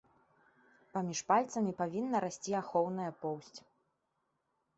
[0.95, 3.59] Паміж пальцамі павінна расці ахоўная поўсць.